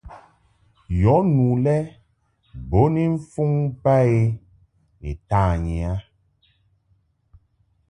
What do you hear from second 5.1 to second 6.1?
tanyi a.